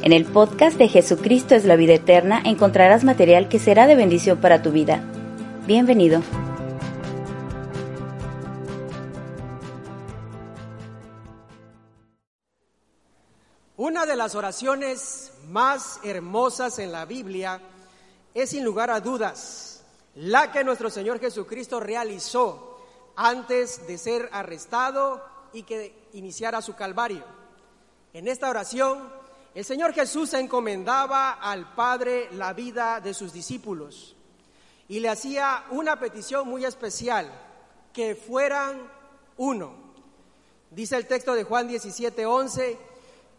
[0.00, 4.40] En el podcast de Jesucristo es la vida eterna encontrarás material que será de bendición
[4.40, 5.02] para tu vida.
[5.66, 6.22] Bienvenido.
[13.76, 17.60] Una de las oraciones más hermosas en la Biblia
[18.34, 22.78] es sin lugar a dudas la que nuestro Señor Jesucristo realizó
[23.16, 27.24] antes de ser arrestado y que iniciara su calvario.
[28.12, 29.17] En esta oración,
[29.58, 34.14] el Señor Jesús encomendaba al Padre la vida de sus discípulos
[34.86, 37.28] y le hacía una petición muy especial,
[37.92, 38.88] que fueran
[39.36, 39.72] uno.
[40.70, 42.78] Dice el texto de Juan 17, 11,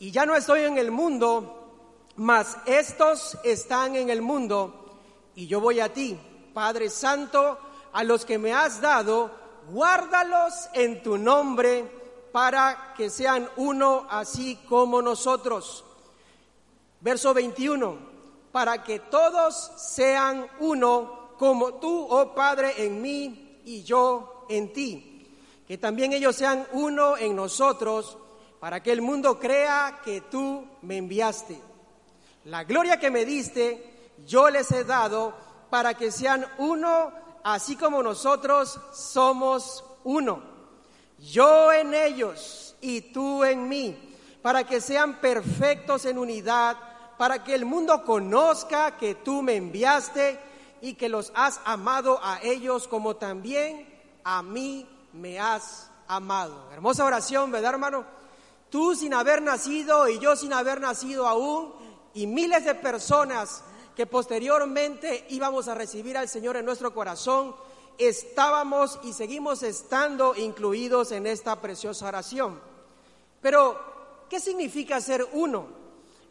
[0.00, 5.00] y ya no estoy en el mundo, mas estos están en el mundo,
[5.34, 6.20] y yo voy a ti,
[6.52, 7.58] Padre Santo,
[7.90, 9.30] a los que me has dado,
[9.70, 11.90] guárdalos en tu nombre
[12.32, 15.86] para que sean uno así como nosotros.
[17.02, 17.98] Verso 21,
[18.52, 25.26] para que todos sean uno como tú, oh Padre, en mí y yo en ti.
[25.66, 28.16] Que también ellos sean uno en nosotros
[28.60, 31.60] para que el mundo crea que tú me enviaste.
[32.44, 35.34] La gloria que me diste, yo les he dado
[35.70, 40.40] para que sean uno, así como nosotros somos uno.
[41.18, 43.96] Yo en ellos y tú en mí,
[44.42, 46.76] para que sean perfectos en unidad,
[47.22, 50.40] para que el mundo conozca que tú me enviaste
[50.80, 53.88] y que los has amado a ellos como también
[54.24, 56.68] a mí me has amado.
[56.72, 58.04] Hermosa oración, ¿verdad, hermano?
[58.70, 61.72] tú sin haber nacido y yo sin haber nacido aún,
[62.12, 63.62] y miles de personas
[63.94, 67.54] que posteriormente íbamos a recibir al Señor en nuestro corazón,
[67.98, 72.58] estábamos y seguimos estando incluidos en esta preciosa oración.
[73.40, 73.78] Pero,
[74.28, 75.81] ¿qué significa ser uno?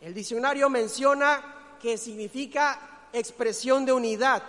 [0.01, 4.41] El diccionario menciona que significa expresión de unidad,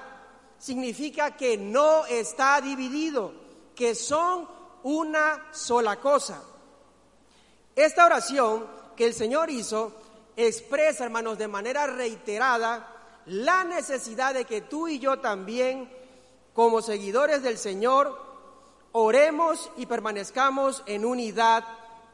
[0.58, 3.34] significa que no está dividido,
[3.74, 4.48] que son
[4.82, 6.42] una sola cosa.
[7.76, 9.92] Esta oración que el Señor hizo
[10.36, 12.88] expresa, hermanos, de manera reiterada
[13.26, 15.90] la necesidad de que tú y yo también,
[16.54, 18.18] como seguidores del Señor,
[18.92, 21.64] oremos y permanezcamos en unidad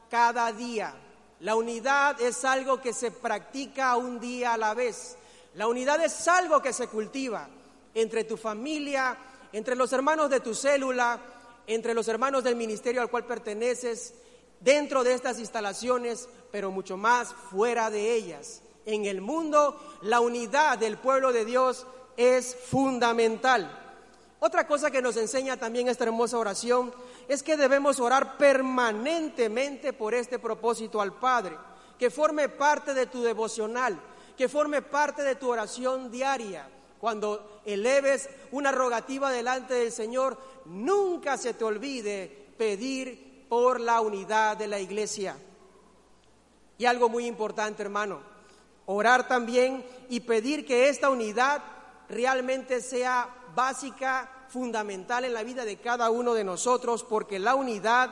[0.09, 0.93] cada día.
[1.41, 5.15] La unidad es algo que se practica un día a la vez.
[5.55, 7.47] La unidad es algo que se cultiva
[7.93, 9.17] entre tu familia,
[9.53, 11.19] entre los hermanos de tu célula,
[11.65, 14.13] entre los hermanos del ministerio al cual perteneces,
[14.59, 18.61] dentro de estas instalaciones, pero mucho más fuera de ellas.
[18.85, 21.85] En el mundo, la unidad del pueblo de Dios
[22.17, 23.88] es fundamental.
[24.41, 26.93] Otra cosa que nos enseña también esta hermosa oración
[27.27, 31.57] es que debemos orar permanentemente por este propósito al Padre,
[31.97, 33.99] que forme parte de tu devocional,
[34.37, 36.69] que forme parte de tu oración diaria.
[37.01, 44.55] Cuando eleves una rogativa delante del Señor, nunca se te olvide pedir por la unidad
[44.55, 45.35] de la iglesia.
[46.77, 48.21] Y algo muy importante, hermano,
[48.85, 51.61] orar también y pedir que esta unidad
[52.07, 58.09] realmente sea básica, fundamental en la vida de cada uno de nosotros, porque la unidad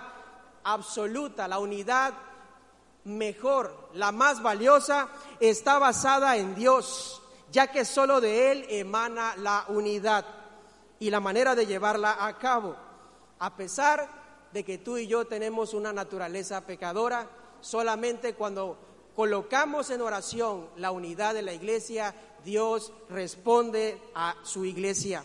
[0.63, 2.13] absoluta, la unidad
[3.05, 5.09] mejor, la más valiosa,
[5.39, 7.21] está basada en Dios,
[7.51, 10.25] ya que solo de Él emana la unidad
[10.99, 12.75] y la manera de llevarla a cabo.
[13.39, 14.09] A pesar
[14.51, 17.29] de que tú y yo tenemos una naturaleza pecadora,
[17.61, 18.77] solamente cuando
[19.17, 22.13] colocamos en oración la unidad de la iglesia,
[22.45, 25.23] Dios responde a su iglesia.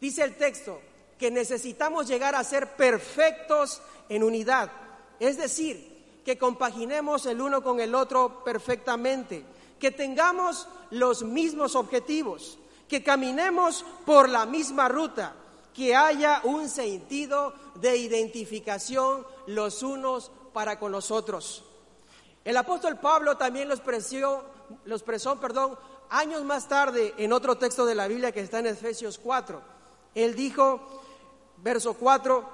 [0.00, 0.80] Dice el texto
[1.18, 4.72] que necesitamos llegar a ser perfectos en unidad,
[5.20, 9.44] es decir, que compaginemos el uno con el otro perfectamente,
[9.78, 12.58] que tengamos los mismos objetivos,
[12.88, 15.34] que caminemos por la misma ruta,
[15.74, 21.62] que haya un sentido de identificación los unos para con los otros.
[22.46, 24.44] El apóstol Pablo también lo expresó,
[24.84, 25.76] lo expresó perdón,
[26.10, 29.60] años más tarde en otro texto de la Biblia que está en Efesios 4.
[30.14, 30.80] Él dijo,
[31.56, 32.48] verso 4,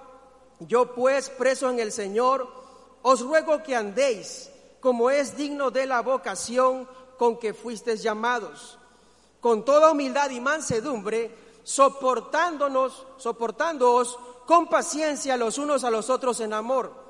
[0.61, 2.49] yo pues preso en el Señor,
[3.03, 4.51] os ruego que andéis
[4.81, 8.79] como es digno de la vocación con que fuisteis llamados,
[9.43, 16.55] con toda humildad y mansedumbre, soportándonos, soportándoos con paciencia los unos a los otros en
[16.55, 17.02] amor,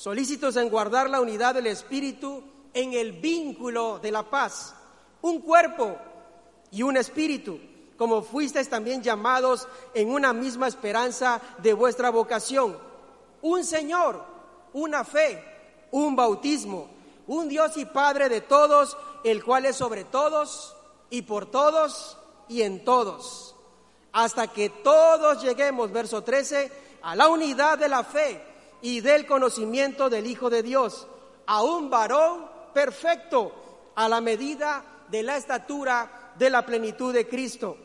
[0.00, 2.42] solícitos en guardar la unidad del Espíritu
[2.72, 4.74] en el vínculo de la paz,
[5.20, 5.94] un cuerpo
[6.70, 7.60] y un espíritu,
[7.98, 12.78] como fuisteis también llamados en una misma esperanza de vuestra vocación,
[13.42, 14.24] un Señor,
[14.72, 15.44] una fe,
[15.90, 16.88] un bautismo,
[17.26, 20.74] un Dios y Padre de todos, el cual es sobre todos
[21.10, 22.16] y por todos
[22.48, 23.54] y en todos,
[24.12, 28.49] hasta que todos lleguemos, verso 13, a la unidad de la fe
[28.82, 31.06] y del conocimiento del Hijo de Dios,
[31.46, 33.52] a un varón perfecto,
[33.94, 37.76] a la medida de la estatura de la plenitud de Cristo,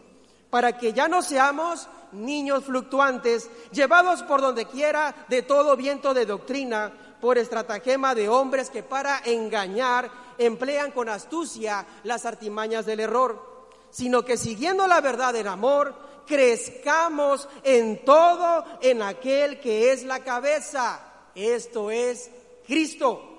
[0.50, 6.26] para que ya no seamos niños fluctuantes, llevados por donde quiera de todo viento de
[6.26, 13.56] doctrina, por estratagema de hombres que para engañar emplean con astucia las artimañas del error,
[13.90, 15.96] sino que siguiendo la verdad en amor,
[16.26, 21.02] crezcamos en todo en aquel que es la cabeza,
[21.34, 22.30] esto es
[22.66, 23.32] Cristo.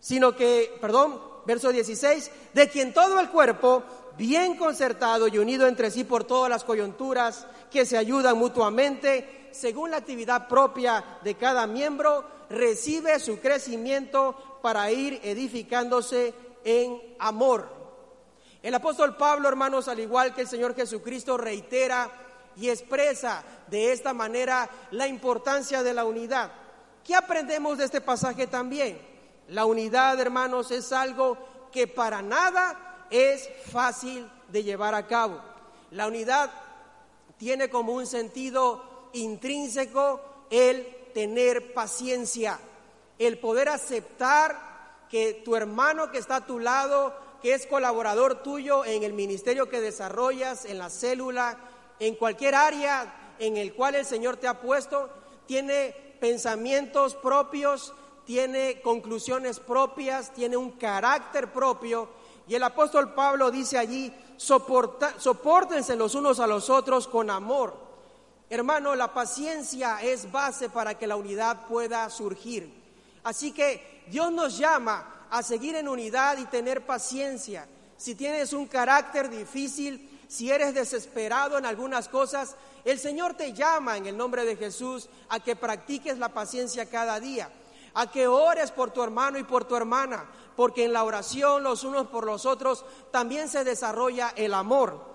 [0.00, 3.82] Sino que, perdón, verso 16, de quien todo el cuerpo,
[4.16, 9.90] bien concertado y unido entre sí por todas las coyunturas, que se ayudan mutuamente, según
[9.90, 16.34] la actividad propia de cada miembro, recibe su crecimiento para ir edificándose
[16.64, 17.77] en amor.
[18.62, 22.10] El apóstol Pablo, hermanos, al igual que el Señor Jesucristo, reitera
[22.56, 26.50] y expresa de esta manera la importancia de la unidad.
[27.04, 29.00] ¿Qué aprendemos de este pasaje también?
[29.48, 31.38] La unidad, hermanos, es algo
[31.70, 35.40] que para nada es fácil de llevar a cabo.
[35.92, 36.50] La unidad
[37.36, 40.20] tiene como un sentido intrínseco
[40.50, 42.58] el tener paciencia,
[43.18, 48.84] el poder aceptar que tu hermano que está a tu lado que es colaborador tuyo
[48.84, 51.58] en el ministerio que desarrollas, en la célula,
[52.00, 55.08] en cualquier área en el cual el Señor te ha puesto,
[55.46, 57.94] tiene pensamientos propios,
[58.24, 62.08] tiene conclusiones propias, tiene un carácter propio.
[62.46, 67.74] Y el apóstol Pablo dice allí, soportense los unos a los otros con amor.
[68.50, 72.72] Hermano, la paciencia es base para que la unidad pueda surgir.
[73.22, 77.68] Así que Dios nos llama a seguir en unidad y tener paciencia.
[77.96, 83.96] Si tienes un carácter difícil, si eres desesperado en algunas cosas, el Señor te llama
[83.96, 87.50] en el nombre de Jesús a que practiques la paciencia cada día,
[87.94, 91.84] a que ores por tu hermano y por tu hermana, porque en la oración los
[91.84, 95.06] unos por los otros también se desarrolla el amor.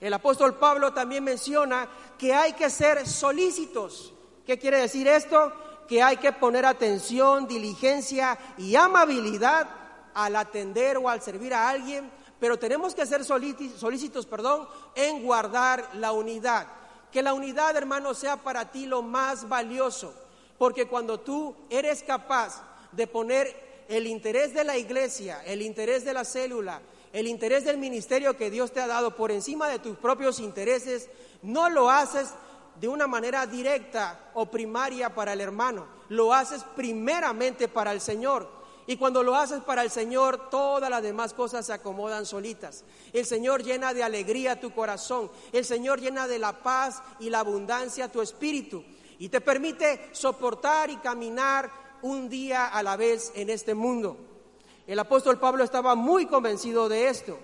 [0.00, 1.88] El apóstol Pablo también menciona
[2.18, 4.12] que hay que ser solícitos.
[4.44, 5.52] ¿Qué quiere decir esto?
[5.92, 9.68] Que hay que poner atención, diligencia y amabilidad
[10.14, 12.10] al atender o al servir a alguien,
[12.40, 16.66] pero tenemos que ser solícitos, perdón, en guardar la unidad.
[17.12, 20.14] Que la unidad, hermano, sea para ti lo más valioso,
[20.56, 22.62] porque cuando tú eres capaz
[22.92, 26.80] de poner el interés de la iglesia, el interés de la célula,
[27.12, 31.10] el interés del ministerio que Dios te ha dado por encima de tus propios intereses,
[31.42, 32.30] no lo haces
[32.80, 38.62] de una manera directa o primaria para el hermano, lo haces primeramente para el Señor.
[38.86, 42.84] Y cuando lo haces para el Señor, todas las demás cosas se acomodan solitas.
[43.12, 45.30] El Señor llena de alegría tu corazón.
[45.52, 48.84] El Señor llena de la paz y la abundancia tu espíritu.
[49.18, 51.70] Y te permite soportar y caminar
[52.02, 54.16] un día a la vez en este mundo.
[54.86, 57.38] El apóstol Pablo estaba muy convencido de esto.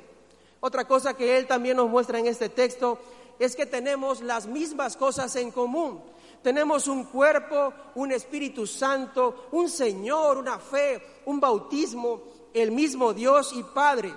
[0.61, 2.99] Otra cosa que él también nos muestra en este texto
[3.39, 6.01] es que tenemos las mismas cosas en común.
[6.43, 12.23] Tenemos un cuerpo, un Espíritu Santo, un Señor, una fe, un bautismo,
[12.55, 14.13] el mismo Dios y Padre.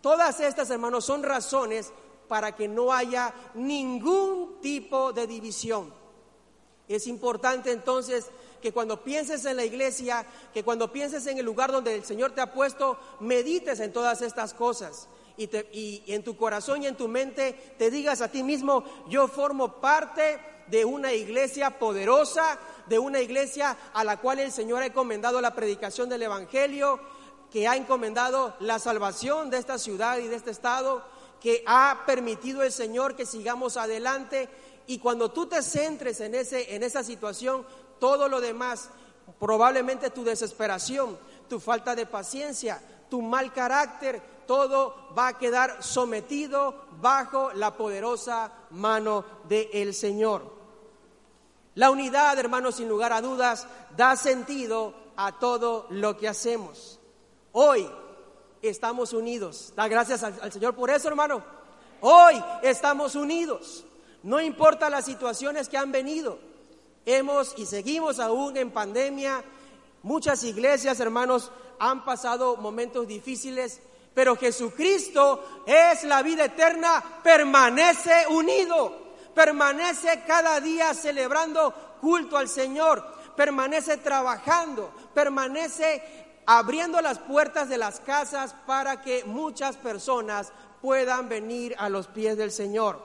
[0.00, 1.92] Todas estas, hermanos, son razones
[2.28, 5.92] para que no haya ningún tipo de división.
[6.88, 8.26] Es importante entonces
[8.60, 12.32] que cuando pienses en la iglesia, que cuando pienses en el lugar donde el Señor
[12.32, 17.08] te ha puesto, medites en todas estas cosas y, en tu corazón y en tu
[17.08, 23.20] mente te digas a ti mismo, yo formo parte de una iglesia poderosa, de una
[23.20, 27.00] iglesia a la cual el Señor ha encomendado la predicación del Evangelio,
[27.50, 31.04] que ha encomendado la salvación de esta ciudad y de este estado,
[31.40, 34.48] que ha permitido el Señor que sigamos adelante.
[34.86, 37.66] Y cuando tú te centres en, ese, en esa situación,
[37.98, 38.90] todo lo demás,
[39.38, 46.74] probablemente tu desesperación, tu falta de paciencia, tu mal carácter, todo va a quedar sometido
[47.00, 50.42] bajo la poderosa mano del Señor.
[51.76, 53.66] La unidad, hermanos, sin lugar a dudas,
[53.96, 57.00] da sentido a todo lo que hacemos.
[57.52, 57.88] Hoy
[58.60, 59.72] estamos unidos.
[59.74, 61.42] Da gracias al, al Señor por eso, hermano.
[62.02, 63.86] Hoy estamos unidos.
[64.22, 66.38] No importa las situaciones que han venido.
[67.06, 69.42] Hemos y seguimos aún en pandemia.
[70.02, 73.80] Muchas iglesias, hermanos, han pasado momentos difíciles,
[74.14, 78.96] pero Jesucristo es la vida eterna, permanece unido,
[79.34, 83.04] permanece cada día celebrando culto al Señor,
[83.36, 86.02] permanece trabajando, permanece
[86.46, 92.36] abriendo las puertas de las casas para que muchas personas puedan venir a los pies
[92.36, 93.00] del Señor.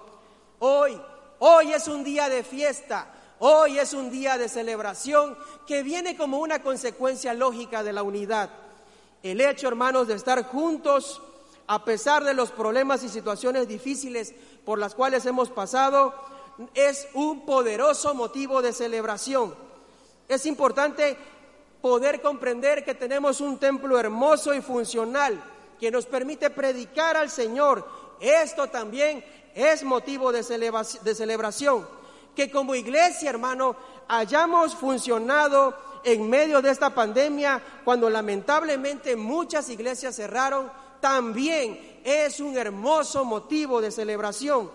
[0.60, 1.00] Hoy,
[1.40, 5.38] hoy es un día de fiesta, hoy es un día de celebración
[5.68, 8.50] que viene como una consecuencia lógica de la unidad.
[9.24, 11.22] El hecho, hermanos, de estar juntos,
[11.68, 14.34] a pesar de los problemas y situaciones difíciles
[14.66, 16.14] por las cuales hemos pasado,
[16.74, 19.54] es un poderoso motivo de celebración.
[20.28, 21.18] Es importante
[21.82, 25.42] poder comprender que tenemos un templo hermoso y funcional
[25.80, 27.88] que nos permite predicar al Señor.
[28.20, 29.24] Esto también
[29.56, 31.88] es motivo de, celebración.
[32.36, 33.76] Que como iglesia, hermano,
[34.08, 35.76] hayamos funcionado
[36.08, 40.72] en medio de esta pandemia, cuando lamentablemente muchas iglesias cerraron,
[41.02, 44.72] también es un hermoso motivo de celebración.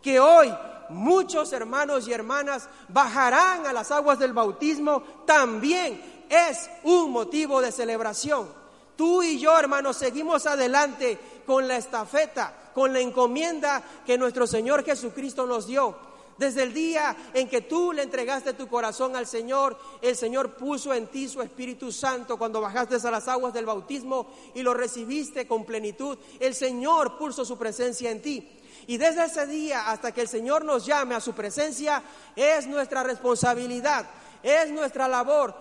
[0.00, 0.54] Que hoy
[0.88, 7.72] muchos hermanos y hermanas bajarán a las aguas del bautismo, también es un motivo de
[7.72, 8.46] celebración.
[8.94, 14.84] Tú y yo, hermanos, seguimos adelante con la estafeta, con la encomienda que nuestro Señor
[14.84, 16.05] Jesucristo nos dio.
[16.38, 20.92] Desde el día en que tú le entregaste tu corazón al Señor, el Señor puso
[20.92, 25.46] en ti su Espíritu Santo cuando bajaste a las aguas del bautismo y lo recibiste
[25.46, 26.18] con plenitud.
[26.38, 28.50] El Señor puso su presencia en ti.
[28.86, 32.02] Y desde ese día hasta que el Señor nos llame a su presencia,
[32.36, 34.06] es nuestra responsabilidad,
[34.42, 35.54] es nuestra labor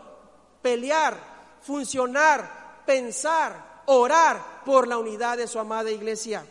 [0.61, 1.17] pelear,
[1.61, 6.45] funcionar, pensar, orar por la unidad de su amada iglesia.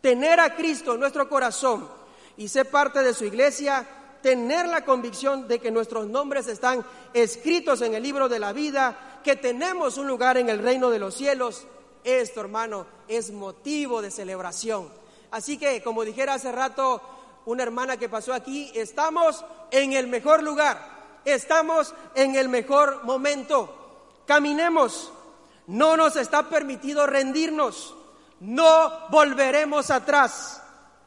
[0.00, 1.99] Tener a Cristo en nuestro corazón
[2.36, 3.86] y ser parte de su iglesia,
[4.22, 6.84] tener la convicción de que nuestros nombres están
[7.14, 10.98] escritos en el libro de la vida, que tenemos un lugar en el reino de
[10.98, 11.66] los cielos,
[12.04, 14.88] esto hermano es motivo de celebración.
[15.30, 17.00] Así que, como dijera hace rato
[17.46, 23.76] una hermana que pasó aquí, estamos en el mejor lugar, estamos en el mejor momento.
[24.26, 25.12] Caminemos,
[25.66, 27.94] no nos está permitido rendirnos,
[28.40, 30.59] no volveremos atrás.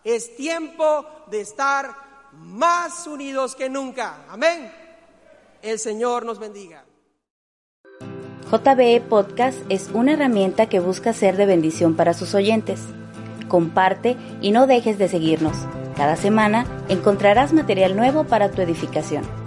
[0.04, 1.96] Es tiempo de estar
[2.34, 4.26] más unidos que nunca.
[4.30, 4.72] Amén.
[5.62, 6.84] El Señor nos bendiga.
[8.52, 12.82] JBE Podcast es una herramienta que busca ser de bendición para sus oyentes.
[13.48, 15.56] Comparte y no dejes de seguirnos.
[15.96, 19.43] Cada semana encontrarás material nuevo para tu edificación.